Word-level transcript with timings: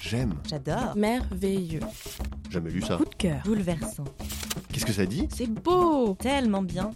J'aime. 0.00 0.34
J'adore. 0.48 0.94
Merveilleux. 0.96 1.80
Jamais 2.50 2.70
lu 2.70 2.80
ça. 2.80 2.96
Coup 2.96 3.04
de 3.04 3.14
cœur. 3.14 3.42
Bouleversant. 3.44 4.04
Qu'est-ce 4.72 4.86
que 4.86 4.92
ça 4.92 5.04
dit? 5.04 5.28
C'est 5.30 5.48
beau. 5.48 6.14
Tellement 6.14 6.62
bien. 6.62 6.90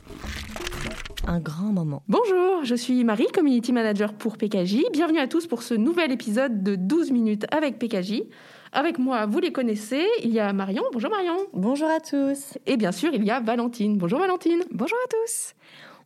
Un 1.27 1.39
grand 1.39 1.73
moment. 1.73 2.03
Bonjour, 2.09 2.65
je 2.65 2.75
suis 2.75 3.05
Marie, 3.05 3.27
Community 3.33 3.73
Manager 3.73 4.15
pour 4.15 4.39
PKJ. 4.39 4.85
Bienvenue 4.93 5.19
à 5.19 5.29
tous 5.29 5.47
pour 5.47 5.63
ce 5.63 5.75
nouvel 5.75 6.13
épisode 6.13 6.63
de 6.63 6.77
12 6.77 7.11
minutes 7.11 7.47
avec 7.51 7.79
PKJ. 7.79 8.23
Avec 8.73 8.99
moi, 8.99 9.27
vous 9.27 9.39
les 9.39 9.53
connaissez, 9.53 10.05
il 10.23 10.31
y 10.31 10.41
a 10.41 10.53
Marion. 10.53 10.83
Bonjour 10.93 11.11
Marion. 11.11 11.37
Bonjour 11.53 11.89
à 11.89 12.01
tous. 12.01 12.59
Et 12.67 12.77
bien 12.77 12.91
sûr, 12.93 13.13
il 13.15 13.25
y 13.25 13.31
a 13.31 13.41
Valentine. 13.41 13.99
Bonjour 13.99 14.19
Valentine. 14.19 14.63
Bonjour 14.71 14.99
à 15.05 15.09
tous. 15.09 15.55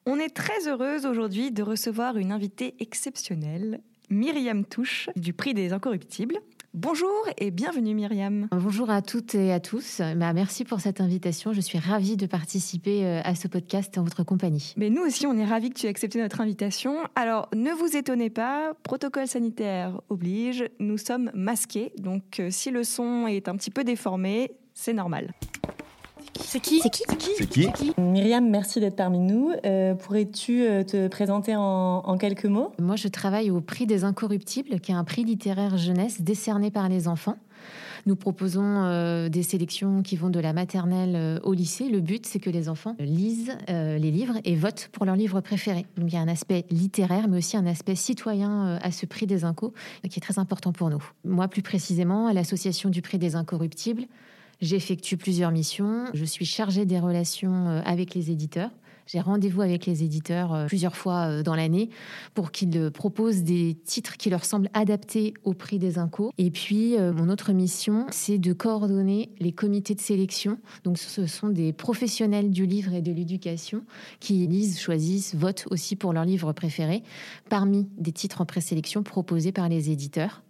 On 0.04 0.18
est 0.18 0.34
très 0.34 0.68
heureuse 0.68 1.06
aujourd'hui 1.06 1.52
de 1.52 1.62
recevoir 1.62 2.16
une 2.16 2.32
invitée 2.32 2.74
exceptionnelle, 2.80 3.80
Myriam 4.10 4.64
Touche, 4.64 5.10
du 5.16 5.32
prix 5.32 5.54
des 5.54 5.72
Incorruptibles. 5.72 6.40
Bonjour 6.74 7.08
et 7.38 7.50
bienvenue 7.50 7.94
Myriam. 7.94 8.46
Bonjour 8.52 8.90
à 8.90 9.00
toutes 9.00 9.34
et 9.34 9.52
à 9.52 9.58
tous. 9.58 10.02
Bah, 10.16 10.34
merci 10.34 10.64
pour 10.64 10.80
cette 10.80 11.00
invitation. 11.00 11.54
Je 11.54 11.62
suis 11.62 11.78
ravie 11.78 12.18
de 12.18 12.26
participer 12.26 13.06
euh, 13.06 13.22
à 13.24 13.34
ce 13.34 13.48
podcast 13.48 13.96
en 13.96 14.02
votre 14.02 14.22
compagnie. 14.22 14.74
Mais 14.76 14.90
nous 14.90 15.00
aussi, 15.00 15.26
on 15.26 15.36
est 15.38 15.46
ravis 15.46 15.70
que 15.70 15.78
tu 15.78 15.86
aies 15.86 15.88
accepté 15.88 16.20
notre 16.20 16.42
invitation. 16.42 16.98
Alors, 17.16 17.48
ne 17.54 17.70
vous 17.72 17.96
étonnez 17.96 18.28
pas, 18.28 18.74
protocole 18.82 19.26
sanitaire 19.26 19.98
oblige, 20.10 20.68
nous 20.78 20.98
sommes 20.98 21.30
masqués. 21.32 21.92
Donc, 21.96 22.38
euh, 22.38 22.50
si 22.50 22.70
le 22.70 22.84
son 22.84 23.26
est 23.26 23.48
un 23.48 23.56
petit 23.56 23.70
peu 23.70 23.82
déformé, 23.82 24.52
c'est 24.74 24.92
normal. 24.92 25.32
C'est 26.50 26.60
qui 26.60 26.80
C'est 26.80 26.88
qui 26.88 27.02
C'est 27.36 27.46
qui 27.46 27.92
Myriam, 27.98 28.48
merci 28.48 28.80
d'être 28.80 28.96
parmi 28.96 29.18
nous. 29.18 29.52
Euh, 29.66 29.94
Pourrais-tu 29.94 30.62
euh, 30.62 30.82
te 30.82 31.06
présenter 31.08 31.54
en, 31.54 31.62
en 31.62 32.16
quelques 32.16 32.46
mots? 32.46 32.72
Moi, 32.78 32.96
je 32.96 33.08
travaille 33.08 33.50
au 33.50 33.60
prix 33.60 33.84
des 33.84 34.04
Incorruptibles, 34.04 34.80
qui 34.80 34.92
est 34.92 34.94
un 34.94 35.04
prix 35.04 35.24
littéraire 35.24 35.76
jeunesse 35.76 36.22
décerné 36.22 36.70
par 36.70 36.88
les 36.88 37.06
enfants. 37.06 37.36
Nous 38.06 38.16
proposons 38.16 38.62
euh, 38.64 39.28
des 39.28 39.42
sélections 39.42 40.00
qui 40.02 40.16
vont 40.16 40.30
de 40.30 40.40
la 40.40 40.54
maternelle 40.54 41.16
euh, 41.16 41.38
au 41.42 41.52
lycée. 41.52 41.90
Le 41.90 42.00
but, 42.00 42.24
c'est 42.24 42.38
que 42.38 42.48
les 42.48 42.70
enfants 42.70 42.96
lisent 42.98 43.52
euh, 43.68 43.98
les 43.98 44.10
livres 44.10 44.38
et 44.46 44.56
votent 44.56 44.88
pour 44.92 45.04
leur 45.04 45.16
livre 45.16 45.42
préféré. 45.42 45.84
Donc 45.98 46.10
il 46.10 46.14
y 46.14 46.16
a 46.16 46.22
un 46.22 46.28
aspect 46.28 46.64
littéraire, 46.70 47.28
mais 47.28 47.36
aussi 47.36 47.58
un 47.58 47.66
aspect 47.66 47.94
citoyen 47.94 48.68
euh, 48.68 48.78
à 48.80 48.90
ce 48.90 49.04
prix 49.04 49.26
des 49.26 49.44
Incos, 49.44 49.74
qui 50.08 50.18
est 50.18 50.22
très 50.22 50.38
important 50.38 50.72
pour 50.72 50.88
nous. 50.88 51.02
Moi, 51.26 51.46
plus 51.48 51.60
précisément, 51.62 52.26
à 52.26 52.32
l'association 52.32 52.88
du 52.88 53.02
prix 53.02 53.18
des 53.18 53.36
Incorruptibles, 53.36 54.06
j'effectue 54.60 55.16
plusieurs 55.16 55.50
missions. 55.50 56.06
Je 56.14 56.24
suis 56.24 56.44
chargée 56.44 56.84
des 56.84 56.98
relations 56.98 57.68
euh, 57.68 57.80
avec 57.84 58.14
les 58.14 58.30
éditeurs. 58.30 58.70
J'ai 59.06 59.20
rendez-vous 59.20 59.62
avec 59.62 59.86
les 59.86 60.04
éditeurs 60.04 60.52
euh, 60.52 60.66
plusieurs 60.66 60.94
fois 60.94 61.28
euh, 61.28 61.42
dans 61.42 61.54
l'année 61.54 61.88
pour 62.34 62.50
qu'ils 62.50 62.90
proposent 62.90 63.42
des 63.42 63.76
titres 63.84 64.16
qui 64.16 64.28
leur 64.28 64.44
semblent 64.44 64.68
adaptés 64.74 65.32
au 65.44 65.54
prix 65.54 65.78
des 65.78 65.98
incos. 65.98 66.30
Et 66.36 66.50
puis, 66.50 66.96
mon 66.98 67.28
autre 67.30 67.52
mission, 67.52 68.06
c'est 68.10 68.38
de 68.38 68.52
coordonner 68.52 69.30
les 69.40 69.52
comités 69.52 69.94
de 69.94 70.00
sélection. 70.00 70.58
Donc, 70.84 70.98
ce 70.98 71.26
sont 71.26 71.48
des 71.48 71.72
professionnels 71.72 72.50
du 72.50 72.66
livre 72.66 72.92
et 72.92 73.02
de 73.02 73.12
l'éducation 73.12 73.82
qui 74.20 74.46
lisent, 74.46 74.78
choisissent, 74.78 75.34
votent 75.34 75.66
aussi 75.70 75.96
pour 75.96 76.12
leur 76.12 76.24
livre 76.24 76.52
préféré 76.52 77.02
parmi 77.48 77.88
des 77.96 78.12
titres 78.12 78.40
en 78.40 78.46
présélection 78.46 79.02
proposés 79.02 79.52
par 79.52 79.68
les 79.68 79.90
éditeurs. 79.90 80.42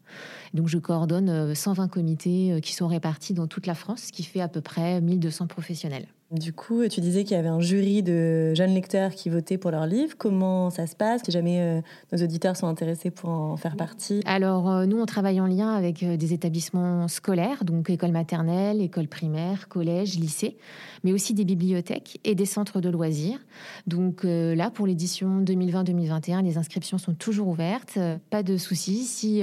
Donc, 0.54 0.68
je 0.68 0.78
coordonne 0.78 1.28
euh, 1.28 1.54
120 1.54 1.88
comités 1.88 2.52
euh, 2.52 2.60
qui 2.60 2.74
sont 2.74 2.88
répartis 2.88 3.34
dans 3.34 3.46
toute 3.46 3.66
la 3.66 3.74
France, 3.74 4.04
ce 4.06 4.12
qui 4.12 4.24
fait 4.24 4.40
à 4.40 4.48
peu 4.48 4.60
près 4.60 5.00
1200 5.00 5.46
professionnels. 5.46 6.06
Du 6.30 6.52
coup, 6.52 6.86
tu 6.88 7.00
disais 7.00 7.24
qu'il 7.24 7.38
y 7.38 7.40
avait 7.40 7.48
un 7.48 7.60
jury 7.60 8.02
de 8.02 8.52
jeunes 8.52 8.74
lecteurs 8.74 9.12
qui 9.12 9.30
votaient 9.30 9.56
pour 9.56 9.70
leur 9.70 9.86
livre. 9.86 10.14
Comment 10.18 10.68
ça 10.68 10.86
se 10.86 10.94
passe? 10.94 11.22
Si 11.24 11.30
jamais 11.30 11.58
euh, 11.58 11.80
nos 12.12 12.22
auditeurs 12.22 12.54
sont 12.54 12.66
intéressés 12.66 13.10
pour 13.10 13.30
en 13.30 13.56
faire 13.56 13.76
partie. 13.76 14.20
Alors, 14.26 14.68
euh, 14.68 14.84
nous, 14.84 15.00
on 15.00 15.06
travaille 15.06 15.40
en 15.40 15.46
lien 15.46 15.72
avec 15.72 16.02
euh, 16.02 16.18
des 16.18 16.34
établissements 16.34 17.08
scolaires, 17.08 17.64
donc 17.64 17.88
école 17.88 18.12
maternelle, 18.12 18.82
école 18.82 19.08
primaire, 19.08 19.68
collège, 19.68 20.18
lycée, 20.18 20.58
mais 21.02 21.14
aussi 21.14 21.32
des 21.32 21.46
bibliothèques 21.46 22.20
et 22.24 22.34
des 22.34 22.44
centres 22.44 22.82
de 22.82 22.90
loisirs. 22.90 23.38
Donc 23.86 24.24
là, 24.24 24.70
pour 24.70 24.86
l'édition 24.86 25.40
2020-2021, 25.42 26.44
les 26.44 26.58
inscriptions 26.58 26.98
sont 26.98 27.14
toujours 27.14 27.48
ouvertes. 27.48 27.98
Pas 28.28 28.42
de 28.42 28.58
souci. 28.58 29.04
Si, 29.04 29.42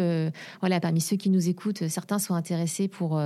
voilà, 0.59 0.79
parmi 0.79 1.01
ceux 1.01 1.15
qui 1.15 1.29
nous 1.29 1.49
écoutent, 1.49 1.87
certains 1.87 2.19
sont 2.19 2.35
intéressés 2.35 2.87
pour, 2.87 3.21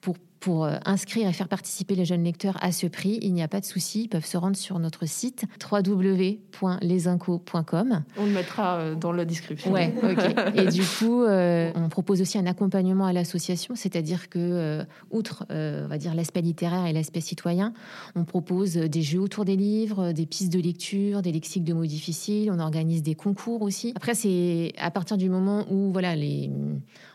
pour 0.00 0.16
pour 0.40 0.64
euh, 0.64 0.76
inscrire 0.84 1.28
et 1.28 1.32
faire 1.32 1.48
participer 1.48 1.94
les 1.94 2.04
jeunes 2.04 2.24
lecteurs 2.24 2.56
à 2.60 2.72
ce 2.72 2.86
prix, 2.86 3.18
il 3.22 3.32
n'y 3.34 3.42
a 3.42 3.48
pas 3.48 3.60
de 3.60 3.66
souci. 3.66 4.02
Ils 4.04 4.08
peuvent 4.08 4.26
se 4.26 4.36
rendre 4.36 4.56
sur 4.56 4.78
notre 4.78 5.06
site 5.06 5.44
www.lesincos.com. 5.70 8.02
On 8.16 8.24
le 8.24 8.32
mettra 8.32 8.76
euh, 8.76 8.94
dans 8.94 9.12
la 9.12 9.24
description. 9.24 9.72
Ouais, 9.72 9.94
ok. 10.02 10.56
Et 10.56 10.66
du 10.66 10.82
coup, 10.82 11.22
euh, 11.22 11.70
on 11.74 11.88
propose 11.88 12.20
aussi 12.20 12.38
un 12.38 12.46
accompagnement 12.46 13.06
à 13.06 13.12
l'association, 13.12 13.74
c'est-à-dire 13.74 14.28
que, 14.28 14.38
euh, 14.38 14.84
outre, 15.10 15.46
euh, 15.50 15.84
on 15.84 15.88
va 15.88 15.98
dire 15.98 16.14
l'aspect 16.14 16.40
littéraire 16.40 16.86
et 16.86 16.92
l'aspect 16.92 17.20
citoyen, 17.20 17.72
on 18.16 18.24
propose 18.24 18.74
des 18.74 19.02
jeux 19.02 19.20
autour 19.20 19.44
des 19.44 19.56
livres, 19.56 20.12
des 20.12 20.26
pistes 20.26 20.52
de 20.52 20.60
lecture, 20.60 21.22
des 21.22 21.32
lexiques 21.32 21.64
de 21.64 21.74
mots 21.74 21.86
difficiles. 21.86 22.50
On 22.50 22.58
organise 22.58 23.02
des 23.02 23.14
concours 23.14 23.62
aussi. 23.62 23.92
Après, 23.96 24.14
c'est 24.14 24.72
à 24.78 24.90
partir 24.90 25.16
du 25.16 25.28
moment 25.28 25.64
où, 25.70 25.92
voilà, 25.92 26.16
les, 26.16 26.50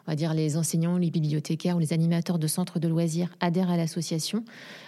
on 0.08 0.12
va 0.12 0.16
dire 0.16 0.34
les 0.34 0.58
enseignants, 0.58 0.98
les 0.98 1.10
bibliothécaires 1.10 1.76
ou 1.78 1.80
les 1.80 1.94
animateurs 1.94 2.38
de 2.40 2.48
centres 2.48 2.80
de 2.80 2.88
loisirs 2.88 3.30
adhèrent 3.40 3.70
à 3.72 3.78
l'association. 3.78 4.44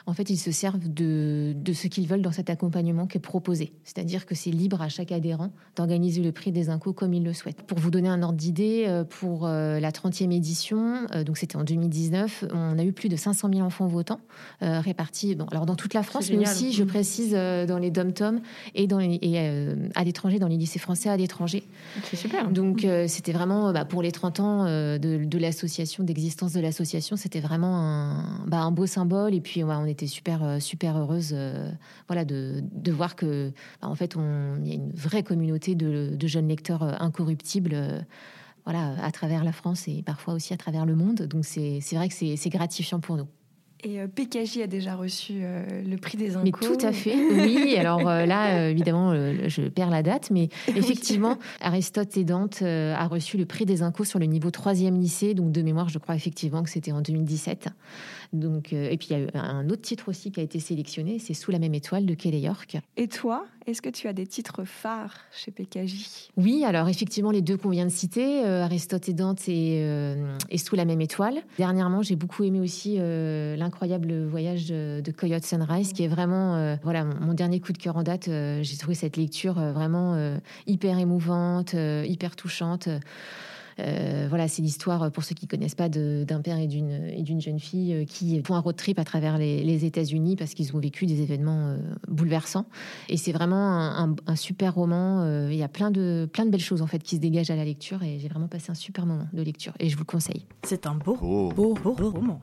En 0.05 0.13
fait, 0.13 0.29
ils 0.29 0.37
se 0.37 0.51
servent 0.51 0.87
de, 0.91 1.53
de 1.55 1.73
ce 1.73 1.87
qu'ils 1.87 2.07
veulent 2.07 2.21
dans 2.21 2.31
cet 2.31 2.49
accompagnement 2.49 3.07
qui 3.07 3.17
est 3.17 3.21
proposé. 3.21 3.73
C'est-à-dire 3.83 4.25
que 4.25 4.35
c'est 4.35 4.51
libre 4.51 4.81
à 4.81 4.89
chaque 4.89 5.11
adhérent 5.11 5.51
d'organiser 5.75 6.21
le 6.21 6.31
prix 6.31 6.51
des 6.51 6.69
incos 6.69 6.93
comme 6.93 7.13
il 7.13 7.23
le 7.23 7.33
souhaite. 7.33 7.63
Pour 7.63 7.79
vous 7.79 7.91
donner 7.91 8.09
un 8.09 8.21
ordre 8.21 8.37
d'idée, 8.37 8.85
euh, 8.87 9.03
pour 9.03 9.45
euh, 9.45 9.79
la 9.79 9.91
30e 9.91 10.31
édition, 10.31 11.07
euh, 11.15 11.23
donc 11.23 11.37
c'était 11.37 11.55
en 11.57 11.63
2019, 11.63 12.45
on 12.53 12.77
a 12.77 12.83
eu 12.83 12.93
plus 12.93 13.09
de 13.09 13.15
500 13.15 13.49
000 13.53 13.61
enfants 13.65 13.87
votants 13.87 14.19
euh, 14.61 14.79
répartis 14.79 15.35
bon, 15.35 15.45
alors 15.51 15.65
dans 15.65 15.75
toute 15.75 15.93
la 15.93 16.03
France, 16.03 16.29
mais 16.31 16.37
aussi, 16.49 16.73
je 16.73 16.83
Mhm. 16.83 16.89
précise, 16.89 17.31
euh, 17.33 17.65
dans 17.65 17.77
les 17.79 17.91
dom-toms 17.91 18.39
et, 18.75 18.87
dans 18.87 18.99
les- 18.99 19.19
et 19.21 19.39
euh, 19.39 19.75
à 19.95 20.03
l'étranger, 20.03 20.39
dans 20.39 20.47
les 20.47 20.57
lycées 20.57 20.79
français 20.79 21.09
à 21.09 21.17
l'étranger. 21.17 21.63
C'est 22.03 22.15
super. 22.15 22.49
Donc 22.49 22.85
euh, 22.85 23.05
c'était 23.07 23.31
vraiment 23.33 23.73
bah, 23.73 23.83
pour 23.85 24.01
les 24.01 24.11
30 24.11 24.39
ans 24.39 24.65
euh, 24.65 24.97
de, 25.15 25.37
l'association, 25.37 26.03
d'existence 26.03 26.53
de 26.53 26.59
l'association, 26.59 27.15
c'était 27.15 27.39
vraiment 27.39 27.77
un, 27.77 28.45
bah, 28.47 28.69
beau 28.71 28.85
symbole. 28.85 29.33
Et 29.33 29.41
puis 29.41 29.63
on 29.63 29.85
était 29.85 30.07
super 30.07 30.43
euh, 30.43 30.59
super 30.59 30.97
heureuse, 30.97 31.31
euh, 31.33 31.71
voilà, 32.07 32.25
de, 32.25 32.61
de 32.71 32.91
voir 32.91 33.15
que 33.15 33.51
bah, 33.81 33.87
en 33.87 33.95
fait 33.95 34.15
on 34.15 34.57
il 34.63 34.67
y 34.67 34.71
a 34.71 34.75
une 34.75 34.91
vraie 34.91 35.23
communauté 35.23 35.75
de, 35.75 36.15
jeunes 36.27 36.47
lecteurs 36.47 36.83
euh, 36.83 36.93
incorruptibles. 36.99 38.05
voilà, 38.65 38.95
à 39.01 39.11
travers 39.11 39.43
la 39.43 39.53
France 39.53 39.87
et 39.87 40.03
parfois 40.03 40.33
aussi 40.33 40.53
à 40.53 40.57
travers 40.57 40.85
le 40.85 40.95
monde. 40.95 41.21
Donc 41.23 41.45
c'est 41.45 41.79
vrai 41.93 42.09
que 42.09 42.13
c'est 42.13 42.49
gratifiant 42.49 42.99
pour 42.99 43.17
nous. 43.17 43.27
Et 43.83 43.99
euh, 43.99 44.07
PKJ 44.07 44.59
a 44.63 44.67
déjà 44.67 44.95
reçu 44.95 45.33
euh, 45.35 45.63
le 45.83 45.97
prix 45.97 46.17
des 46.17 46.35
Incos. 46.35 46.43
Mais 46.43 46.51
tout 46.51 46.85
à 46.85 46.91
fait, 46.91 47.15
oui. 47.15 47.75
Alors 47.77 48.07
euh, 48.07 48.25
là, 48.25 48.55
euh, 48.55 48.69
évidemment, 48.69 49.13
je 49.47 49.67
perds 49.67 49.91
la 49.91 50.01
date, 50.01 50.31
mais 50.31 50.49
effectivement, 50.67 51.37
Aristote 51.61 52.17
et 52.17 52.23
Dante 52.23 52.61
a 52.63 53.07
reçu 53.07 53.37
le 53.37 53.45
prix 53.45 53.65
des 53.65 53.83
Incos 53.83 54.05
sur 54.05 54.19
le 54.19 54.25
niveau 54.25 54.49
3e 54.49 54.99
lycée. 54.99 55.33
Donc 55.35 55.51
de 55.51 55.61
mémoire, 55.61 55.89
je 55.89 55.99
crois 55.99 56.15
effectivement 56.15 56.63
que 56.63 56.69
c'était 56.69 56.91
en 56.91 57.01
2017. 57.01 57.69
Donc, 58.33 58.73
et 58.73 58.97
puis 58.97 59.09
il 59.11 59.29
y 59.33 59.37
a 59.37 59.41
un 59.41 59.69
autre 59.69 59.83
titre 59.83 60.09
aussi 60.09 60.31
qui 60.31 60.39
a 60.39 60.43
été 60.43 60.59
sélectionné, 60.59 61.19
c'est 61.19 61.33
Sous 61.33 61.51
la 61.51 61.59
même 61.59 61.73
étoile 61.73 62.05
de 62.05 62.13
Kelly 62.13 62.39
York. 62.39 62.77
Et 62.97 63.07
toi, 63.07 63.45
est-ce 63.67 63.81
que 63.81 63.89
tu 63.89 64.07
as 64.07 64.13
des 64.13 64.25
titres 64.25 64.63
phares 64.63 65.13
chez 65.31 65.51
PKJ 65.51 66.29
Oui, 66.37 66.63
alors 66.63 66.87
effectivement, 66.87 67.31
les 67.31 67.41
deux 67.41 67.57
qu'on 67.57 67.69
vient 67.69 67.85
de 67.85 67.91
citer, 67.91 68.45
euh, 68.45 68.63
Aristote 68.63 69.09
et 69.09 69.13
Dante 69.13 69.49
et, 69.49 69.81
euh, 69.83 70.37
et 70.49 70.57
Sous 70.57 70.77
la 70.77 70.85
même 70.85 71.01
étoile. 71.01 71.35
Dernièrement, 71.57 72.01
j'ai 72.01 72.15
beaucoup 72.15 72.45
aimé 72.45 72.61
aussi 72.61 72.95
euh, 72.97 73.57
l'incroyable 73.57 74.25
voyage 74.25 74.67
de, 74.67 75.03
Coyote 75.11 75.45
Sunrise, 75.45 75.91
qui 75.91 76.03
est 76.03 76.07
vraiment 76.07 76.77
voilà 76.83 77.03
mon, 77.03 77.15
mon 77.19 77.33
dernier 77.33 77.59
coup 77.59 77.73
de 77.73 77.77
cœur 77.77 77.97
en 77.97 78.03
date. 78.03 78.25
J'ai 78.25 78.77
trouvé 78.77 78.93
cette 78.93 79.17
lecture 79.17 79.55
vraiment 79.55 80.37
hyper 80.67 80.99
émouvante, 80.99 81.73
hyper 81.73 82.35
touchante. 82.35 82.87
Euh, 83.79 84.25
voilà, 84.29 84.47
c'est 84.47 84.61
l'histoire, 84.61 85.11
pour 85.11 85.23
ceux 85.23 85.35
qui 85.35 85.47
connaissent 85.47 85.75
pas, 85.75 85.89
d'un 85.89 86.41
père 86.41 86.57
et 86.57 86.67
d'une 86.67 86.91
et 86.91 87.21
d'une 87.21 87.39
jeune 87.41 87.59
fille 87.59 87.93
euh, 87.93 88.05
qui 88.05 88.41
font 88.43 88.55
un 88.55 88.59
road 88.59 88.75
trip 88.75 88.97
à 88.99 89.03
travers 89.03 89.37
les, 89.37 89.63
les 89.63 89.85
États-Unis 89.85 90.35
parce 90.35 90.53
qu'ils 90.53 90.75
ont 90.75 90.79
vécu 90.79 91.05
des 91.05 91.21
événements 91.21 91.67
euh, 91.69 91.77
bouleversants. 92.07 92.65
Et 93.09 93.17
c'est 93.17 93.31
vraiment 93.31 93.55
un, 93.71 94.09
un- 94.11 94.15
un 94.25 94.35
super 94.35 94.73
roman. 94.75 95.47
Il 95.49 95.55
y 95.55 95.63
a 95.63 95.67
plein 95.67 95.91
de, 95.91 96.27
plein 96.31 96.45
de 96.45 96.49
belles 96.51 96.59
choses 96.59 96.81
en 96.81 96.87
fait 96.87 96.99
qui 97.03 97.15
se 97.17 97.21
dégagent 97.21 97.51
à 97.51 97.55
la 97.55 97.65
lecture 97.65 98.01
et 98.03 98.19
j'ai 98.19 98.27
vraiment 98.27 98.47
passé 98.47 98.71
un 98.71 98.75
super 98.75 99.05
moment 99.05 99.27
de 99.33 99.41
lecture 99.41 99.73
et 99.79 99.89
je 99.89 99.95
vous 99.95 100.01
le 100.01 100.05
conseille. 100.05 100.45
C'est 100.63 100.85
un 100.85 100.95
beau, 100.95 101.17
Oh. 101.21 101.51
beau, 101.55 101.73
beau 101.73 102.09
roman. 102.11 102.41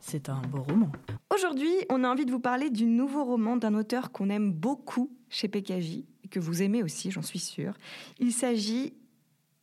C'est 0.00 0.28
un 0.28 0.40
beau 0.50 0.62
roman. 0.62 0.90
Aujourd'hui, 1.34 1.70
on 1.90 2.04
a 2.04 2.08
envie 2.08 2.24
de 2.24 2.30
vous 2.30 2.40
parler 2.40 2.70
du 2.70 2.86
nouveau 2.86 3.24
roman 3.24 3.56
d'un 3.56 3.74
auteur 3.74 4.12
qu'on 4.12 4.30
aime 4.30 4.52
beaucoup 4.52 5.10
chez 5.28 5.46
PKJ, 5.48 6.04
et 6.24 6.28
que 6.28 6.40
vous 6.40 6.62
aimez 6.62 6.82
aussi, 6.82 7.10
j'en 7.10 7.22
suis 7.22 7.38
sûre. 7.38 7.74
Il 8.18 8.32
s'agit 8.32 8.94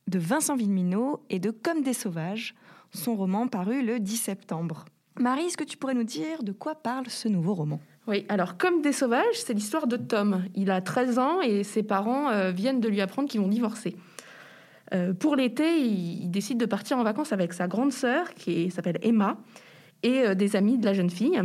de 0.07 0.19
Vincent 0.19 0.55
Villeminot 0.55 1.21
et 1.29 1.39
de 1.39 1.51
Comme 1.51 1.81
des 1.81 1.93
sauvages, 1.93 2.55
son 2.91 3.15
roman 3.15 3.47
paru 3.47 3.85
le 3.85 3.99
10 3.99 4.17
septembre. 4.17 4.85
Marie, 5.19 5.45
est-ce 5.45 5.57
que 5.57 5.63
tu 5.63 5.77
pourrais 5.77 5.93
nous 5.93 6.03
dire 6.03 6.43
de 6.43 6.51
quoi 6.51 6.75
parle 6.75 7.07
ce 7.07 7.27
nouveau 7.27 7.53
roman? 7.53 7.79
Oui, 8.07 8.25
alors 8.29 8.57
comme 8.57 8.81
des 8.81 8.93
sauvages, 8.93 9.25
c'est 9.33 9.53
l'histoire 9.53 9.87
de 9.87 9.97
Tom. 9.97 10.45
Il 10.55 10.71
a 10.71 10.79
13 10.79 11.19
ans 11.19 11.41
et 11.41 11.63
ses 11.63 11.83
parents 11.83 12.29
euh, 12.29 12.51
viennent 12.51 12.79
de 12.79 12.87
lui 12.87 13.01
apprendre 13.01 13.27
qu'ils 13.27 13.41
vont 13.41 13.49
divorcer. 13.49 13.97
Euh, 14.93 15.13
pour 15.13 15.35
l'été, 15.35 15.79
il, 15.79 16.29
décide 16.31 16.57
de 16.57 16.65
partir 16.65 16.97
en 16.97 17.03
vacances 17.03 17.33
avec 17.33 17.51
sa 17.51 17.67
grande 17.67 17.91
sœur, 17.91 18.33
qui 18.33 18.71
s'appelle 18.71 18.99
Emma, 19.01 19.37
et 20.03 20.21
euh, 20.21 20.35
des 20.35 20.55
amis 20.55 20.77
de 20.77 20.85
la 20.85 20.93
jeune 20.93 21.09
fille. 21.09 21.41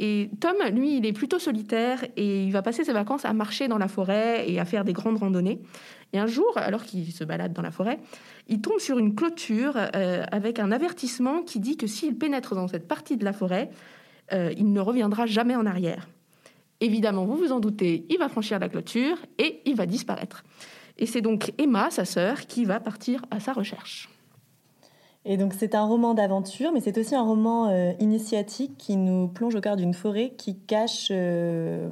Et 0.00 0.30
Tom, 0.40 0.54
lui, 0.72 0.96
il 0.98 1.06
est 1.06 1.12
plutôt 1.12 1.38
solitaire 1.38 2.04
et 2.16 2.44
il 2.44 2.52
va 2.52 2.62
passer 2.62 2.84
ses 2.84 2.92
vacances 2.92 3.24
à 3.24 3.32
marcher 3.32 3.66
dans 3.66 3.78
la 3.78 3.88
forêt 3.88 4.48
et 4.48 4.60
à 4.60 4.64
faire 4.64 4.84
des 4.84 4.92
grandes 4.92 5.18
randonnées. 5.18 5.60
Et 6.12 6.18
un 6.18 6.26
jour, 6.26 6.52
alors 6.56 6.84
qu'il 6.84 7.10
se 7.12 7.24
balade 7.24 7.52
dans 7.52 7.62
la 7.62 7.72
forêt, 7.72 7.98
il 8.46 8.60
tombe 8.60 8.78
sur 8.78 8.98
une 8.98 9.14
clôture 9.14 9.74
euh, 9.76 10.24
avec 10.30 10.60
un 10.60 10.70
avertissement 10.70 11.42
qui 11.42 11.58
dit 11.58 11.76
que 11.76 11.86
s'il 11.86 12.16
pénètre 12.16 12.54
dans 12.54 12.68
cette 12.68 12.86
partie 12.86 13.16
de 13.16 13.24
la 13.24 13.32
forêt, 13.32 13.70
euh, 14.32 14.52
il 14.56 14.72
ne 14.72 14.80
reviendra 14.80 15.26
jamais 15.26 15.56
en 15.56 15.66
arrière. 15.66 16.08
Évidemment, 16.80 17.24
vous 17.24 17.36
vous 17.36 17.52
en 17.52 17.58
doutez, 17.58 18.06
il 18.08 18.18
va 18.18 18.28
franchir 18.28 18.60
la 18.60 18.68
clôture 18.68 19.16
et 19.38 19.60
il 19.66 19.74
va 19.74 19.84
disparaître. 19.84 20.44
Et 20.96 21.06
c'est 21.06 21.20
donc 21.20 21.52
Emma, 21.58 21.90
sa 21.90 22.04
sœur, 22.04 22.46
qui 22.46 22.64
va 22.64 22.78
partir 22.78 23.24
à 23.30 23.40
sa 23.40 23.52
recherche. 23.52 24.08
Et 25.30 25.36
donc 25.36 25.52
c'est 25.52 25.74
un 25.74 25.84
roman 25.84 26.14
d'aventure, 26.14 26.72
mais 26.72 26.80
c'est 26.80 26.96
aussi 26.96 27.14
un 27.14 27.22
roman 27.22 27.68
euh, 27.68 27.92
initiatique 28.00 28.78
qui 28.78 28.96
nous 28.96 29.28
plonge 29.28 29.54
au 29.54 29.60
cœur 29.60 29.76
d'une 29.76 29.92
forêt 29.92 30.32
qui 30.38 30.56
cache 30.56 31.08
euh, 31.10 31.90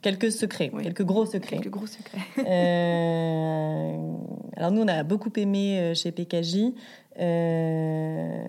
quelques 0.00 0.32
secrets, 0.32 0.70
Oui. 0.72 0.84
quelques 0.84 1.04
gros 1.04 1.26
secrets. 1.26 1.56
Quelques 1.58 1.68
gros 1.70 1.86
secrets. 1.86 2.18
Euh, 2.48 3.96
alors 4.56 4.70
nous, 4.70 4.80
on 4.82 4.88
a 4.88 5.02
beaucoup 5.02 5.30
aimé 5.36 5.78
euh, 5.78 5.94
chez 5.94 6.12
PKJ. 6.12 6.72
Euh, 7.20 8.42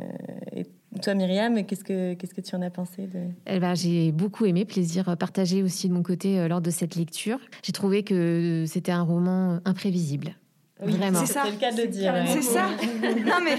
et 0.56 0.66
toi, 1.02 1.14
Myriam, 1.16 1.66
qu'est-ce 1.66 1.84
que 1.84 2.14
qu'est-ce 2.14 2.34
que 2.34 2.42
tu 2.42 2.56
en 2.56 2.62
as 2.62 2.70
pensé 2.70 3.08
de... 3.08 3.20
Eh 3.48 3.60
ben, 3.60 3.76
j'ai 3.76 4.12
beaucoup 4.12 4.46
aimé, 4.46 4.64
plaisir 4.66 5.16
partagé 5.18 5.64
aussi 5.64 5.90
de 5.90 5.94
mon 5.94 6.04
côté 6.04 6.40
euh, 6.40 6.48
lors 6.48 6.62
de 6.62 6.70
cette 6.70 6.96
lecture. 6.96 7.40
J'ai 7.64 7.74
trouvé 7.74 8.04
que 8.04 8.64
c'était 8.68 8.92
un 8.92 9.04
roman 9.04 9.60
imprévisible. 9.66 10.32
Vraiment. 10.82 11.26
C'est 11.26 11.34
ça. 11.34 11.44
C'est 11.46 11.52
le 11.52 11.58
cas 11.58 11.72
de 11.72 11.82
le 11.82 11.88
dire. 11.88 12.14
ouais. 12.14 12.26
C'est 12.28 12.42
ça 12.42 12.68
Non 13.26 13.44
mais 13.44 13.58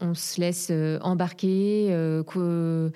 On 0.00 0.14
se 0.14 0.40
laisse 0.40 0.68
euh, 0.70 0.98
embarquer, 1.02 1.88
euh, 1.90 2.22
que- 2.24 2.90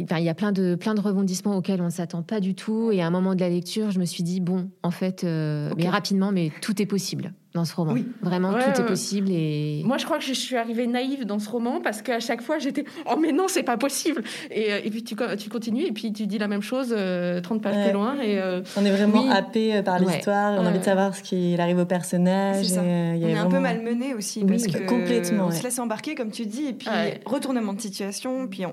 Enfin, 0.00 0.18
il 0.18 0.24
y 0.24 0.28
a 0.28 0.34
plein 0.34 0.52
de, 0.52 0.74
plein 0.74 0.94
de 0.94 1.00
rebondissements 1.00 1.56
auxquels 1.56 1.80
on 1.82 1.86
ne 1.86 1.90
s'attend 1.90 2.22
pas 2.22 2.40
du 2.40 2.54
tout. 2.54 2.90
Et 2.92 3.02
à 3.02 3.06
un 3.06 3.10
moment 3.10 3.34
de 3.34 3.40
la 3.40 3.48
lecture, 3.50 3.90
je 3.90 3.98
me 3.98 4.04
suis 4.06 4.22
dit, 4.22 4.40
bon, 4.40 4.70
en 4.82 4.90
fait, 4.90 5.24
euh, 5.24 5.70
mais 5.76 5.88
rapidement, 5.88 6.32
mais 6.32 6.50
tout 6.62 6.80
est 6.80 6.86
possible 6.86 7.34
dans 7.52 7.66
ce 7.66 7.74
roman. 7.76 7.92
Oui. 7.92 8.06
Vraiment, 8.22 8.52
Ouais, 8.52 8.72
tout 8.72 8.80
est 8.80 8.86
possible. 8.86 9.28
Et 9.30 9.82
Moi, 9.84 9.98
je 9.98 10.06
crois 10.06 10.16
que 10.16 10.24
je 10.24 10.32
suis 10.32 10.56
arrivée 10.56 10.86
naïve 10.86 11.26
dans 11.26 11.38
ce 11.38 11.50
roman 11.50 11.82
parce 11.82 12.00
qu'à 12.00 12.18
chaque 12.20 12.40
fois, 12.40 12.58
j'étais 12.58 12.84
Oh, 13.04 13.16
mais 13.20 13.32
non, 13.32 13.44
c'est 13.48 13.62
pas 13.62 13.76
possible 13.76 14.22
Et, 14.50 14.72
euh, 14.72 14.80
et 14.82 14.88
puis 14.88 15.04
tu, 15.04 15.14
co- 15.14 15.36
tu 15.36 15.50
continues 15.50 15.84
et 15.84 15.92
puis 15.92 16.10
tu 16.14 16.26
dis 16.26 16.38
la 16.38 16.48
même 16.48 16.62
chose 16.62 16.94
euh, 16.96 17.42
30 17.42 17.60
pages 17.60 17.76
Ouais. 17.76 17.84
plus 17.84 17.92
loin. 17.92 18.18
Et, 18.22 18.38
euh, 18.40 18.62
On 18.78 18.84
est 18.86 18.90
vraiment 18.90 19.22
Oui. 19.24 19.28
happé 19.30 19.82
par 19.82 20.00
Ouais. 20.00 20.06
l'histoire. 20.14 20.58
On 20.58 20.64
a 20.64 20.70
envie 20.70 20.78
de 20.78 20.84
savoir 20.84 21.14
ce 21.14 21.22
qui 21.22 21.54
arrive 21.60 21.76
au 21.78 21.84
personnage. 21.84 22.72
Et, 22.72 22.78
euh, 22.78 23.16
y 23.16 23.24
on 23.24 23.26
a 23.26 23.30
est 23.30 23.36
un 23.36 23.46
peu 23.50 23.58
malmené 23.60 24.14
aussi 24.14 24.40
Oui, 24.40 24.46
parce 24.46 24.66
que 24.66 24.86
complètement, 24.86 25.44
on 25.44 25.48
ouais. 25.50 25.54
se 25.54 25.62
laisse 25.62 25.78
embarquer 25.78 26.14
comme 26.14 26.30
tu 26.30 26.46
dis 26.46 26.64
et 26.68 26.72
puis 26.72 26.88
Ouais. 26.88 27.20
retournement 27.26 27.74
de 27.74 27.80
situation 27.82 28.46
puis 28.48 28.64
on, 28.64 28.72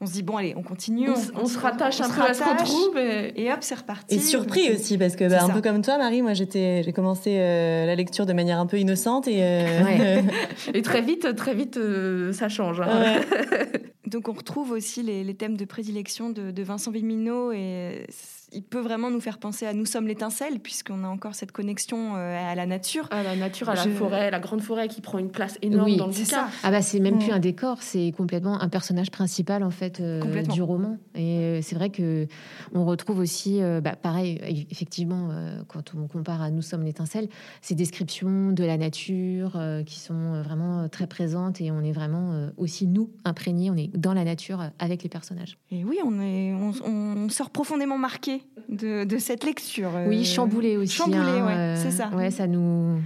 on 0.00 0.06
se 0.06 0.12
dit 0.12 0.22
bon 0.22 0.36
allez 0.36 0.54
on 0.56 0.62
continue 0.62 1.10
on, 1.10 1.46
se 1.46 1.58
rattache 1.58 2.00
on 2.00 2.04
un 2.04 2.08
peu 2.10 2.22
à 2.22 2.34
ce 2.34 2.42
qu'on 2.42 2.56
trouve. 2.56 2.96
Et... 2.98 3.32
et 3.42 3.52
hop 3.52 3.58
c'est 3.62 3.74
reparti 3.74 4.14
Et 4.14 4.18
surpris 4.20 4.68
Donc, 4.68 4.78
aussi, 4.78 4.96
parce 4.98 5.16
que 5.16 5.28
bah, 5.28 5.42
un 5.42 5.46
ça. 5.48 5.52
peu 5.52 5.60
comme 5.60 5.82
toi, 5.82 5.98
Marie, 5.98 6.22
moi 6.22 6.34
j'étais, 6.34 6.82
j'ai 6.84 6.92
commencé 6.92 7.36
euh, 7.38 7.86
la 7.86 7.94
lecture 7.94 8.24
de 8.26 8.32
manière 8.32 8.58
un 8.60 8.66
peu 8.66 8.78
innocente 8.78 9.26
et 9.28 9.42
euh, 9.42 9.82
Ouais. 9.84 10.24
et 10.74 10.82
très 10.82 11.02
vite, 11.02 11.34
très 11.34 11.54
vite, 11.54 11.76
euh, 11.78 12.32
ça 12.32 12.48
change. 12.48 12.80
hein. 12.80 13.20
ouais. 13.20 13.72
Donc 14.06 14.28
on 14.28 14.32
retrouve 14.32 14.70
aussi 14.70 15.02
les, 15.02 15.22
les 15.24 15.34
thèmes 15.34 15.56
de 15.56 15.64
prédilection 15.64 16.30
de, 16.30 16.50
de 16.50 16.62
Vincent 16.62 16.90
Villeminot 16.90 17.52
et 17.52 18.06
il 18.52 18.62
peut 18.62 18.80
vraiment 18.80 19.10
nous 19.10 19.20
faire 19.20 19.38
penser 19.38 19.66
à 19.66 19.72
Nous 19.72 19.86
sommes 19.86 20.06
l'étincelle 20.06 20.60
puisqu'on 20.60 21.04
a 21.04 21.08
encore 21.08 21.34
cette 21.34 21.52
connexion 21.52 22.16
euh, 22.16 22.50
à 22.50 22.54
la 22.54 22.66
nature. 22.66 23.08
À 23.10 23.22
la 23.22 23.36
nature, 23.36 23.68
à 23.68 23.74
la 23.74 23.84
forêt, 23.88 24.30
la 24.30 24.40
grande 24.40 24.62
forêt 24.62 24.88
qui 24.88 25.00
prend 25.00 25.18
une 25.18 25.30
place 25.30 25.58
énorme 25.62 25.84
Oui, 25.84 25.96
dans 25.96 26.06
le 26.06 26.12
bouquin. 26.12 26.24
ça. 26.24 26.48
Ah 26.62 26.70
bah 26.70 26.82
c'est 26.82 27.00
même 27.00 27.18
plus 27.18 27.30
un 27.32 27.38
décor, 27.38 27.82
c'est 27.82 28.12
complètement 28.16 28.60
un 28.60 28.68
personnage 28.68 29.10
principal 29.10 29.62
en 29.62 29.70
fait 29.70 30.00
euh, 30.00 30.42
du 30.42 30.62
roman. 30.62 30.96
Et 31.14 31.38
euh, 31.38 31.60
c'est 31.62 31.74
vrai 31.74 31.90
que 31.90 32.26
on 32.74 32.84
retrouve 32.84 33.18
aussi, 33.18 33.62
euh, 33.62 33.80
bah, 33.80 33.96
pareil, 33.96 34.66
effectivement, 34.70 35.28
euh, 35.30 35.62
quand 35.68 35.92
on 35.94 36.06
compare 36.08 36.42
à 36.42 36.50
Nous 36.50 36.62
sommes 36.62 36.82
l'étincelle, 36.84 37.28
ces 37.62 37.74
descriptions 37.74 38.52
de 38.52 38.64
la 38.64 38.76
nature 38.76 39.52
euh, 39.56 39.82
qui 39.82 39.98
sont 40.00 40.42
vraiment 40.42 40.88
très 40.88 41.06
présentes 41.06 41.60
et 41.60 41.70
on 41.70 41.82
est 41.82 41.92
vraiment 41.92 42.32
euh, 42.32 42.50
aussi 42.56 42.86
nous 42.86 43.10
imprégnés, 43.24 43.70
on 43.70 43.76
est 43.76 43.94
dans 43.96 44.14
la 44.14 44.24
nature 44.24 44.62
avec 44.78 45.02
les 45.02 45.08
personnages. 45.08 45.58
Et 45.70 45.84
oui, 45.84 45.98
on, 46.04 46.20
est, 46.20 46.52
on, 46.54 46.72
on 46.86 47.28
sort 47.28 47.50
profondément 47.50 47.98
marqué 47.98 48.37
de, 48.68 49.04
de 49.04 49.18
cette 49.18 49.44
lecture. 49.44 49.90
euh, 49.94 50.08
Oui, 50.08 50.24
chamboulé 50.24 50.76
aussi. 50.76 50.94
chamboulé, 50.94 51.18
hein, 51.18 51.46
ouais, 51.46 51.52
euh, 51.52 51.76
c'est 51.76 51.90
ça. 51.90 52.08
Ouais, 52.10 52.30
ça 52.30 52.46
nous. 52.46 53.00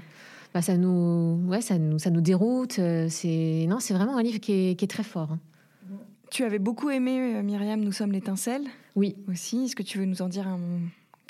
bah, 0.54 0.62
ça 0.62 0.76
nous, 0.76 1.40
ouais, 1.48 1.60
ça 1.60 1.78
nous, 1.78 1.98
ça 1.98 2.10
nous 2.10 2.20
déroute. 2.20 2.78
euh, 2.78 3.06
C'est 3.08 3.66
non, 3.68 3.78
c'est 3.80 3.94
vraiment 3.94 4.16
un 4.16 4.22
livre 4.22 4.38
qui 4.40 4.52
est, 4.70 4.74
qui 4.76 4.84
est 4.84 4.88
très 4.88 5.02
fort. 5.04 5.32
hein. 5.32 5.38
Tu 6.30 6.44
avais 6.44 6.58
beaucoup 6.58 6.88
aimé, 6.88 7.34
euh, 7.36 7.42
Myriam, 7.42 7.80
Nous 7.80 7.92
sommes 7.92 8.12
l'étincelle 8.12 8.62
Oui. 8.96 9.16
aussi. 9.30 9.64
Est-ce 9.64 9.76
que 9.76 9.82
tu 9.82 9.98
veux 9.98 10.06
nous 10.06 10.22
en 10.22 10.28
dire 10.28 10.48
un- 10.48 10.58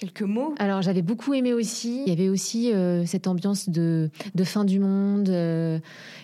quelques 0.03 0.23
mots? 0.23 0.55
Alors 0.59 0.83
j'avais 0.83 1.03
beaucoup 1.03 1.33
aimé 1.33 1.53
aussi. 1.53 2.03
Il 2.07 2.09
y 2.09 2.13
avait 2.13 2.29
aussi 2.29 2.73
euh, 2.73 3.07
cette 3.07 3.27
ambiance 3.29 3.69
de, 3.69 4.11
de 4.35 4.45
fin 4.45 4.65
du 4.65 4.81
monde 4.81 5.29
euh, 5.29 5.79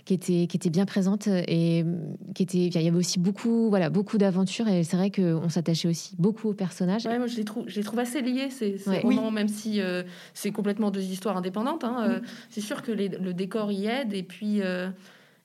qui 0.04 0.14
était 0.14 0.46
qui 0.48 0.56
était 0.56 0.70
bien 0.70 0.84
présente 0.84 1.28
et 1.28 1.84
euh, 1.86 1.94
qui 2.34 2.42
était. 2.42 2.58
Il 2.58 2.82
y 2.82 2.88
avait 2.88 2.96
aussi 2.96 3.20
beaucoup 3.20 3.68
voilà 3.70 3.88
beaucoup 3.88 4.18
d'aventures 4.18 4.66
et 4.68 4.82
c'est 4.82 4.96
vrai 4.96 5.10
qu'on 5.10 5.48
s'attachait 5.48 5.88
aussi 5.88 6.14
beaucoup 6.18 6.48
aux 6.48 6.54
personnages. 6.54 7.06
Ouais, 7.06 7.18
moi, 7.18 7.28
je 7.28 7.36
les 7.36 7.44
trouve, 7.44 7.64
je 7.68 7.76
les 7.76 7.84
trouve 7.84 8.00
assez 8.00 8.20
liés, 8.20 8.50
ces, 8.50 8.78
ces 8.78 8.90
Ouais. 8.90 9.00
romans, 9.00 9.30
même 9.30 9.48
si 9.48 9.80
euh, 9.80 10.02
c'est 10.34 10.50
complètement 10.50 10.90
deux 10.90 11.02
histoires 11.04 11.36
indépendantes. 11.36 11.84
hein, 11.84 12.04
euh, 12.06 12.20
C'est 12.50 12.60
sûr 12.60 12.82
que 12.82 12.90
les- 12.90 13.08
le 13.08 13.32
décor 13.32 13.70
y 13.70 13.86
aide. 13.86 14.12
Et 14.12 14.22
puis, 14.24 14.60
euh, 14.62 14.88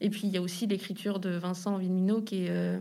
et 0.01 0.09
puis, 0.09 0.21
il 0.25 0.31
y 0.33 0.38
a 0.38 0.41
aussi 0.41 0.65
l'écriture 0.68 1.19
de 1.19 1.29
Vincent 1.29 1.77
Villeminot 1.77 2.21
qui 2.21 2.45
est, 2.45 2.50
euh, 2.50 2.79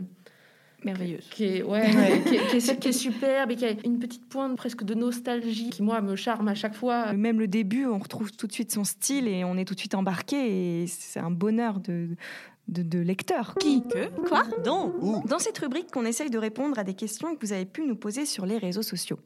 Merveilleuse. 0.85 1.27
qui 1.31 1.45
est, 1.45 1.63
ouais, 1.63 1.89
qui, 2.27 2.35
est, 2.35 2.47
qui 2.47 2.57
est- 2.57 2.79
qui 2.79 2.87
est 2.89 2.91
superbe 2.91 3.51
et 3.51 3.55
qui 3.55 3.65
a 3.65 3.71
une 3.85 3.99
petite 3.99 4.25
pointe 4.27 4.55
presque 4.57 4.83
de 4.83 4.93
nostalgie 4.93 5.69
qui, 5.69 5.81
moi, 5.83 6.01
me 6.01 6.15
charme 6.15 6.47
à 6.47 6.55
chaque 6.55 6.75
fois. 6.75 7.13
Même 7.13 7.39
le 7.39 7.47
début, 7.47 7.85
on 7.85 7.97
retrouve 7.99 8.31
tout 8.31 8.47
de 8.47 8.53
suite 8.53 8.71
son 8.71 8.83
style 8.83 9.27
et 9.27 9.43
on 9.43 9.57
est 9.57 9.65
tout 9.65 9.73
de 9.73 9.79
suite 9.79 9.95
embarqué 9.95 10.81
et 10.83 10.87
c'est 10.87 11.19
un 11.19 11.31
bonheur 11.31 11.79
de, 11.79 12.09
de, 12.67 12.81
de 12.83 12.99
lecteur. 12.99 13.55
Qui 13.59 13.83
Que 13.87 14.09
Quoi 14.27 14.43
Où 15.01 15.21
Dans 15.27 15.39
cette 15.39 15.57
rubrique, 15.59 15.87
on 15.95 16.05
essaye 16.05 16.29
de 16.29 16.37
répondre 16.37 16.77
à 16.79 16.83
des 16.83 16.93
questions 16.93 17.35
que 17.35 17.45
vous 17.45 17.53
avez 17.53 17.65
pu 17.65 17.83
nous 17.85 17.95
poser 17.95 18.25
sur 18.25 18.45
les 18.45 18.57
réseaux 18.57 18.81
sociaux. 18.83 19.19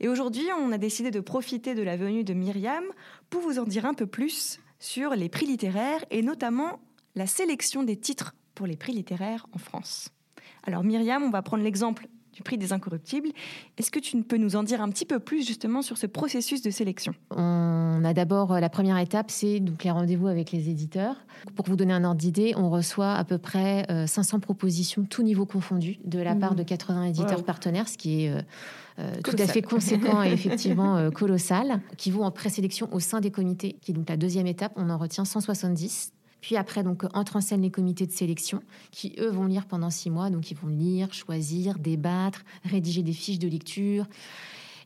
Et 0.00 0.08
aujourd'hui, 0.08 0.46
on 0.60 0.72
a 0.72 0.78
décidé 0.78 1.10
de 1.10 1.20
profiter 1.20 1.74
de 1.74 1.82
la 1.82 1.96
venue 1.96 2.24
de 2.24 2.34
Myriam 2.34 2.84
pour 3.30 3.40
vous 3.42 3.58
en 3.58 3.64
dire 3.64 3.86
un 3.86 3.94
peu 3.94 4.06
plus 4.06 4.58
sur 4.78 5.10
les 5.14 5.28
prix 5.28 5.46
littéraires 5.46 6.04
et 6.10 6.22
notamment 6.22 6.80
la 7.14 7.26
sélection 7.26 7.82
des 7.82 7.96
titres 7.96 8.34
pour 8.54 8.66
les 8.66 8.76
prix 8.76 8.92
littéraires 8.92 9.46
en 9.52 9.58
France. 9.58 10.10
Alors 10.64 10.84
Myriam, 10.84 11.22
on 11.22 11.30
va 11.30 11.42
prendre 11.42 11.62
l'exemple 11.62 12.08
du 12.32 12.42
prix 12.42 12.58
des 12.58 12.74
incorruptibles. 12.74 13.30
Est-ce 13.78 13.90
que 13.90 13.98
tu 13.98 14.14
peux 14.22 14.36
nous 14.36 14.56
en 14.56 14.62
dire 14.62 14.82
un 14.82 14.90
petit 14.90 15.06
peu 15.06 15.18
plus 15.18 15.46
justement 15.46 15.80
sur 15.80 15.96
ce 15.96 16.06
processus 16.06 16.60
de 16.60 16.70
sélection? 16.70 17.14
On 17.30 18.02
a 18.04 18.12
d'abord 18.12 18.52
euh, 18.52 18.60
la 18.60 18.68
première 18.68 18.98
étape, 18.98 19.30
c'est 19.30 19.58
donc 19.58 19.84
les 19.84 19.90
rendez-vous 19.90 20.26
avec 20.26 20.52
les 20.52 20.68
éditeurs. 20.68 21.16
Pour 21.54 21.64
vous 21.64 21.76
donner 21.76 21.94
un 21.94 22.04
ordre 22.04 22.20
d'idée, 22.20 22.52
on 22.56 22.68
reçoit 22.68 23.14
à 23.14 23.24
peu 23.24 23.38
près 23.38 23.86
euh, 23.90 24.06
500 24.06 24.40
propositions, 24.40 25.04
tous 25.08 25.22
niveaux 25.22 25.46
confondus, 25.46 25.98
de 26.04 26.18
la 26.18 26.34
part 26.34 26.54
de 26.54 26.62
80 26.62 27.04
éditeurs 27.04 27.38
Wow. 27.38 27.44
partenaires, 27.44 27.88
ce 27.88 27.96
qui 27.96 28.24
est 28.24 28.30
euh, 28.30 28.42
euh, 28.98 29.12
tout 29.24 29.36
à 29.38 29.46
fait 29.46 29.62
conséquent 29.62 30.22
et 30.22 30.32
effectivement 30.32 30.96
euh, 30.96 31.10
colossal, 31.10 31.80
qui 31.96 32.10
vont 32.10 32.24
en 32.24 32.30
présélection 32.30 32.88
au 32.92 33.00
sein 33.00 33.20
des 33.20 33.30
comités, 33.30 33.76
qui 33.80 33.92
est 33.92 33.94
donc 33.94 34.08
la 34.08 34.16
deuxième 34.16 34.46
étape. 34.46 34.72
On 34.76 34.90
en 34.90 34.98
retient 34.98 35.24
170. 35.24 36.12
Puis 36.40 36.56
après, 36.56 36.82
donc, 36.82 37.04
entrent 37.14 37.36
en 37.36 37.40
scène 37.40 37.62
les 37.62 37.70
comités 37.70 38.06
de 38.06 38.12
sélection 38.12 38.62
qui, 38.90 39.14
eux, 39.18 39.30
vont 39.30 39.46
lire 39.46 39.66
pendant 39.66 39.90
six 39.90 40.10
mois. 40.10 40.30
Donc, 40.30 40.50
ils 40.50 40.56
vont 40.56 40.68
lire, 40.68 41.12
choisir, 41.12 41.78
débattre, 41.78 42.44
rédiger 42.64 43.02
des 43.02 43.12
fiches 43.12 43.38
de 43.38 43.48
lecture. 43.48 44.06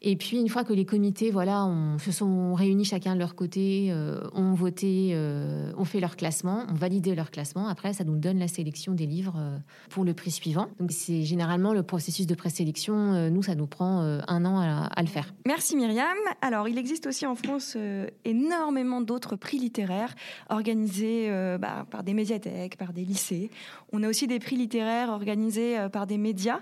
Et 0.02 0.16
puis, 0.16 0.38
une 0.38 0.48
fois 0.48 0.64
que 0.64 0.72
les 0.72 0.86
comités 0.86 1.30
voilà, 1.30 1.68
se 1.98 2.10
sont 2.10 2.54
réunis 2.54 2.86
chacun 2.86 3.14
de 3.14 3.18
leur 3.18 3.34
côté, 3.34 3.88
euh, 3.90 4.20
ont 4.32 4.54
voté, 4.54 5.10
euh, 5.12 5.72
ont 5.76 5.84
fait 5.84 6.00
leur 6.00 6.16
classement, 6.16 6.64
ont 6.70 6.74
validé 6.74 7.14
leur 7.14 7.30
classement, 7.30 7.68
après, 7.68 7.92
ça 7.92 8.04
nous 8.04 8.16
donne 8.16 8.38
la 8.38 8.48
sélection 8.48 8.94
des 8.94 9.04
livres 9.04 9.36
euh, 9.36 9.58
pour 9.90 10.04
le 10.04 10.14
prix 10.14 10.30
suivant. 10.30 10.68
Donc, 10.78 10.90
c'est 10.92 11.22
généralement 11.22 11.74
le 11.74 11.82
processus 11.82 12.26
de 12.26 12.34
présélection. 12.34 13.30
nous, 13.30 13.42
ça 13.42 13.54
nous 13.54 13.66
prend 13.66 14.00
un 14.00 14.44
an 14.44 14.60
à, 14.60 15.02
le 15.02 15.08
faire. 15.08 15.34
Merci 15.46 15.76
Myriam. 15.76 16.06
Alors, 16.40 16.68
il 16.68 16.78
existe 16.78 17.06
aussi 17.06 17.26
en 17.26 17.34
France 17.34 17.76
énormément 18.24 19.00
d'autres 19.00 19.36
prix 19.36 19.58
littéraires 19.58 20.14
organisés 20.48 21.28
bah, 21.58 21.86
par 21.90 22.02
des 22.02 22.14
médiathèques, 22.14 22.76
par 22.76 22.92
des 22.92 23.04
lycées. 23.04 23.50
On 23.92 24.02
a 24.02 24.08
aussi 24.08 24.26
des 24.26 24.38
prix 24.38 24.56
littéraires 24.56 25.10
organisés 25.10 25.76
par 25.92 26.06
des 26.06 26.18
médias, 26.18 26.60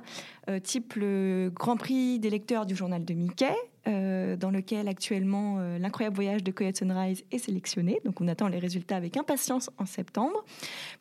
type 0.63 0.95
le 0.95 1.51
Grand 1.55 1.77
Prix 1.77 2.19
des 2.19 2.31
lecteurs 2.31 2.67
du 2.67 2.75
journal 2.75 3.05
de 3.05 3.15
Mickey, 3.29 3.55
euh, 3.87 4.37
dans 4.37 4.51
lequel 4.51 4.89
actuellement 4.89 5.59
euh, 5.59 5.79
l'incroyable 5.79 6.17
voyage 6.17 6.43
de 6.43 6.51
Coyote 6.51 6.77
Sunrise 6.77 7.25
est 7.31 7.39
sélectionné. 7.39 8.01
Donc, 8.05 8.21
on 8.21 8.29
attend 8.29 8.49
les 8.49 8.59
résultats 8.59 8.97
avec 8.97 9.17
impatience 9.17 9.71
en 9.79 9.87
septembre. 9.87 10.45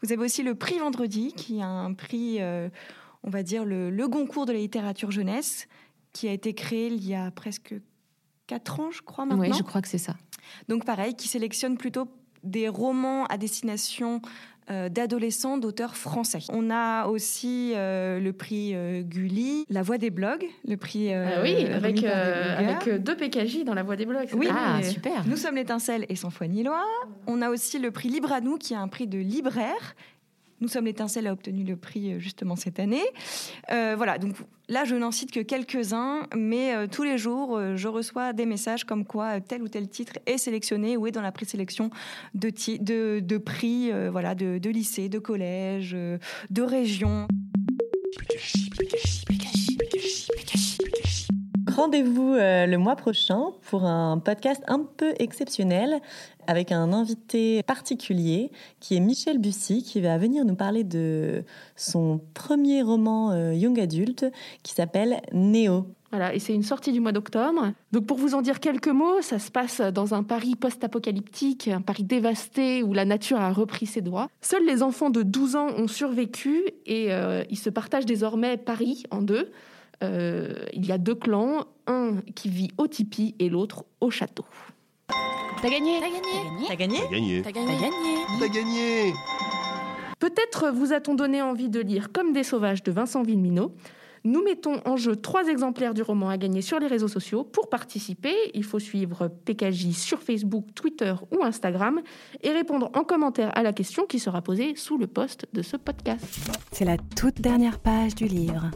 Vous 0.01 0.11
avez 0.11 0.23
aussi 0.23 0.43
le 0.43 0.55
prix 0.55 0.77
Vendredi, 0.79 1.33
qui 1.33 1.59
est 1.59 1.63
un 1.63 1.93
prix, 1.93 2.37
euh, 2.41 2.69
on 3.23 3.29
va 3.29 3.43
dire, 3.43 3.65
le, 3.65 3.89
le 3.89 4.07
Goncourt 4.07 4.45
de 4.45 4.53
la 4.53 4.59
littérature 4.59 5.11
jeunesse, 5.11 5.67
qui 6.13 6.27
a 6.27 6.31
été 6.31 6.53
créé 6.53 6.87
il 6.87 7.05
y 7.05 7.15
a 7.15 7.31
presque 7.31 7.75
4 8.47 8.79
ans, 8.79 8.91
je 8.91 9.01
crois, 9.01 9.25
maintenant. 9.25 9.43
Oui, 9.43 9.53
je 9.57 9.63
crois 9.63 9.81
que 9.81 9.87
c'est 9.87 9.97
ça. 9.97 10.15
Donc 10.67 10.85
pareil, 10.85 11.13
qui 11.15 11.27
sélectionne 11.27 11.77
plutôt 11.77 12.07
des 12.43 12.69
romans 12.69 13.25
à 13.25 13.37
destination 13.37 14.21
d'adolescents 14.89 15.57
d'auteurs 15.57 15.95
français. 15.95 16.39
On 16.49 16.69
a 16.69 17.07
aussi 17.07 17.73
euh, 17.75 18.19
le 18.19 18.33
prix 18.33 18.71
euh, 18.73 19.01
Gulli, 19.01 19.65
La 19.69 19.81
Voix 19.81 19.97
des 19.97 20.09
blogs, 20.09 20.45
le 20.67 20.77
prix. 20.77 21.13
Ah 21.13 21.41
oui, 21.41 21.65
avec, 21.65 22.03
euh, 22.03 22.77
euh, 22.87 22.97
deux 22.97 23.15
PKJ 23.15 23.63
dans 23.63 23.73
la 23.73 23.83
voie 23.83 23.95
des 23.95 24.05
blogs. 24.05 24.29
Oui. 24.33 24.47
Ah, 24.51 24.81
super. 24.83 25.25
Nous 25.27 25.37
sommes 25.37 25.55
l'étincelle 25.55 26.05
et 26.09 26.15
sans 26.15 26.29
foi 26.29 26.47
ni 26.47 26.63
loi. 26.63 26.83
On 27.27 27.41
a 27.41 27.49
aussi 27.49 27.79
le 27.79 27.91
prix 27.91 28.09
Libre 28.09 28.31
à 28.31 28.41
nous, 28.41 28.57
qui 28.57 28.73
est 28.73 28.77
un 28.77 28.87
prix 28.87 29.07
de 29.07 29.17
libraire. 29.17 29.95
Nous 30.59 30.67
sommes 30.67 30.85
l'étincelle 30.85 31.27
a 31.27 31.33
obtenu 31.33 31.63
le 31.63 31.75
prix 31.75 32.13
euh, 32.13 32.19
justement 32.19 32.55
cette 32.55 32.79
année. 32.79 33.03
Euh, 33.71 33.93
voilà, 33.95 34.17
donc 34.17 34.35
là 34.69 34.85
je 34.85 34.95
n'en 34.95 35.11
cite 35.11 35.31
que 35.31 35.39
quelques-uns, 35.39 36.27
mais 36.35 36.73
euh, 36.73 36.87
tous 36.87 37.03
les 37.03 37.17
jours 37.17 37.59
je 37.75 37.87
reçois 37.87 38.33
des 38.33 38.45
messages 38.45 38.83
comme 38.83 39.05
quoi 39.05 39.39
tel 39.39 39.61
ou 39.61 39.67
tel 39.67 39.87
titre 39.87 40.13
est 40.25 40.37
sélectionné 40.37 40.97
ou 40.97 41.07
est 41.07 41.11
dans 41.11 41.21
la 41.21 41.31
présélection 41.31 41.89
de, 42.33 42.49
de, 43.19 43.37
prix, 43.37 43.91
voilà, 44.09 44.35
de, 44.35 44.57
de 44.57 44.69
lycée, 44.69 45.09
de 45.09 45.19
collège, 45.19 45.93
euh, 45.93 46.17
de 46.49 46.61
région. 46.61 47.27
Rendez-vous 51.87 52.33
euh, 52.33 52.65
le 52.65 52.77
mois 52.77 52.97
prochain 52.97 53.53
pour 53.69 53.85
un 53.85 54.17
podcast 54.17 54.61
un 54.67 54.79
peu 54.79 55.13
exceptionnel 55.19 56.01
avec 56.45 56.73
un 56.73 56.91
invité 56.91 57.63
particulier 57.63 58.51
qui 58.81 58.97
est 58.97 58.99
Michel 58.99 59.37
Bussy 59.37 59.83
qui 59.83 60.01
va 60.01 60.17
venir 60.17 60.43
nous 60.43 60.55
parler 60.55 60.83
de 60.83 61.45
son 61.77 62.19
premier 62.33 62.81
roman 62.81 63.31
euh, 63.31 63.53
young 63.53 63.79
adulte 63.79 64.25
qui 64.63 64.73
s'appelle 64.73 65.21
Néo. 65.31 65.85
Voilà, 66.11 66.35
et 66.35 66.39
c'est 66.39 66.53
une 66.53 66.63
sortie 66.63 66.91
du 66.91 66.99
mois 66.99 67.13
d'octobre. 67.13 67.71
Donc 67.93 68.05
pour 68.05 68.17
vous 68.17 68.35
en 68.35 68.41
dire 68.41 68.59
quelques 68.59 68.89
mots, 68.89 69.21
ça 69.21 69.39
se 69.39 69.49
passe 69.49 69.79
dans 69.79 70.13
un 70.13 70.23
Paris 70.23 70.55
post-apocalyptique, 70.55 71.69
un 71.69 71.79
Paris 71.79 72.03
dévasté 72.03 72.83
où 72.83 72.91
la 72.91 73.05
nature 73.05 73.39
a 73.39 73.53
repris 73.53 73.85
ses 73.85 74.01
droits. 74.01 74.27
Seuls 74.41 74.65
les 74.65 74.83
enfants 74.83 75.09
de 75.09 75.23
12 75.23 75.55
ans 75.55 75.67
ont 75.77 75.87
survécu 75.87 76.65
et 76.85 77.13
euh, 77.13 77.45
ils 77.49 77.57
se 77.57 77.69
partagent 77.69 78.05
désormais 78.05 78.57
Paris 78.57 79.03
en 79.09 79.21
deux. 79.21 79.53
Euh, 80.03 80.65
il 80.73 80.85
y 80.85 80.91
a 80.91 80.97
deux 80.97 81.15
clans, 81.15 81.65
un 81.87 82.21
qui 82.35 82.49
vit 82.49 82.71
au 82.77 82.87
tipi 82.87 83.35
et 83.39 83.49
l'autre 83.49 83.85
au 84.01 84.11
château. 84.11 84.45
T'as 85.61 85.69
gagné 85.69 85.99
T'as 85.99 86.09
gagné 86.09 86.67
T'as 86.67 86.75
gagné. 86.75 87.41
T'as 87.43 87.51
gagné. 87.51 87.81
T'as 88.39 88.47
gagné. 88.47 89.13
Peut-être 90.19 90.71
vous 90.71 90.93
a-t-on 90.93 91.15
donné 91.15 91.41
envie 91.41 91.69
de 91.69 91.79
lire 91.79 92.11
Comme 92.11 92.33
des 92.33 92.43
sauvages 92.43 92.83
de 92.83 92.91
Vincent 92.91 93.23
Villeminot. 93.23 93.73
Nous 94.23 94.43
mettons 94.43 94.81
en 94.85 94.97
jeu 94.97 95.15
trois 95.15 95.47
exemplaires 95.47 95.93
du 95.93 96.01
roman 96.01 96.29
à 96.29 96.37
gagner 96.37 96.61
sur 96.61 96.79
les 96.79 96.87
réseaux 96.87 97.07
sociaux. 97.07 97.43
Pour 97.43 97.69
participer, 97.69 98.35
il 98.53 98.63
faut 98.63 98.79
suivre 98.79 99.29
PKJ 99.45 99.91
sur 99.91 100.21
Facebook, 100.21 100.65
Twitter 100.75 101.13
ou 101.31 101.43
Instagram 101.43 102.01
et 102.41 102.51
répondre 102.51 102.89
en 102.93 103.03
commentaire 103.03 103.51
à 103.55 103.63
la 103.63 103.73
question 103.73 104.05
qui 104.05 104.19
sera 104.19 104.41
posée 104.41 104.75
sous 104.75 104.97
le 104.97 105.07
post 105.07 105.45
de 105.53 105.61
ce 105.61 105.77
podcast. 105.77 106.25
C'est 106.71 106.85
la 106.85 106.97
toute 106.97 107.39
dernière 107.39 107.79
page 107.79 108.15
du 108.15 108.25
livre. 108.25 108.69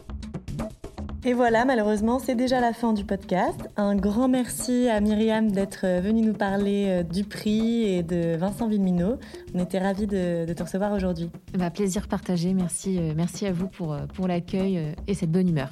Et 1.24 1.34
voilà, 1.34 1.66
malheureusement, 1.66 2.18
c'est 2.18 2.34
déjà 2.34 2.60
la 2.60 2.74
fin 2.74 2.94
du 2.94 3.06
podcast. 3.06 3.70
Un 3.78 3.96
grand 3.96 4.28
merci 4.28 4.90
à 4.90 5.00
Myriam 5.01 5.51
d'être 5.51 5.86
venue 6.01 6.22
nous 6.22 6.34
parler 6.34 6.88
euh, 6.88 7.04
du 7.04 7.24
prix 7.24 7.84
et 7.84 8.01
de 8.01 8.36
Vincent 8.38 8.68
Villeminot. 8.68 9.18
On 9.54 9.60
était 9.60 9.78
ravis 9.78 10.08
de, 10.08 10.46
de 10.46 10.54
te 10.54 10.63
recevoir 10.63 10.94
aujourd'hui. 10.94 11.30
Bah, 11.56 11.70
plaisir 11.70 12.08
partagé. 12.08 12.56
Merci, 12.56 12.98
euh, 12.98 13.13
merci 13.16 13.46
à 13.46 13.51
vous 13.51 13.68
pour, 13.68 13.94
euh, 13.94 14.08
pour 14.16 14.28
l'accueil 14.28 14.96
et 15.06 15.13
cette 15.13 15.32
bonne 15.32 15.48
humeur. 15.48 15.70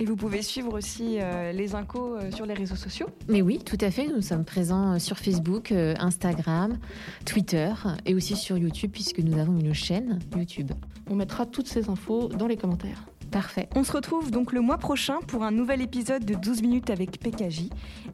Et 0.00 0.04
vous 0.04 0.16
pouvez 0.16 0.42
suivre 0.42 0.72
aussi 0.76 1.18
euh, 1.20 1.52
les 1.52 1.76
incos 1.76 2.16
euh, 2.16 2.30
sur 2.32 2.46
les 2.46 2.54
réseaux 2.54 2.74
sociaux. 2.74 3.06
Mais 3.28 3.42
oui, 3.42 3.60
tout 3.64 3.78
à 3.80 3.92
fait. 3.92 4.08
Nous 4.08 4.22
sommes 4.22 4.44
présents 4.44 4.98
sur 4.98 5.18
Facebook, 5.18 5.70
euh, 5.70 5.94
Instagram, 6.00 6.78
Twitter 7.24 7.72
et 8.04 8.14
aussi 8.14 8.34
sur 8.34 8.58
YouTube 8.58 8.90
puisque 8.92 9.20
nous 9.20 9.38
avons 9.38 9.56
une 9.56 9.72
chaîne 9.72 10.18
YouTube. 10.36 10.72
On 11.08 11.14
mettra 11.14 11.46
toutes 11.46 11.68
ces 11.68 11.88
infos 11.90 12.28
dans 12.28 12.48
les 12.48 12.56
commentaires. 12.56 13.04
On 13.74 13.84
se 13.84 13.92
retrouve 13.92 14.30
donc 14.30 14.52
le 14.52 14.60
mois 14.60 14.78
prochain 14.78 15.18
pour 15.26 15.42
un 15.42 15.50
nouvel 15.50 15.80
épisode 15.82 16.24
de 16.24 16.34
12 16.34 16.62
minutes 16.62 16.90
avec 16.90 17.18
PKJ. 17.18 17.68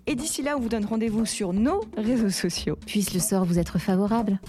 Et 0.07 0.15
d'ici 0.15 0.43
là, 0.43 0.57
on 0.57 0.61
vous 0.61 0.69
donne 0.69 0.85
rendez-vous 0.85 1.27
sur 1.27 1.53
nos 1.53 1.83
réseaux 1.97 2.31
sociaux. 2.31 2.77
Puisse 2.87 3.13
le 3.13 3.21
sort 3.21 3.45
vous 3.45 3.59
être 3.59 3.79
favorable. 3.79 4.41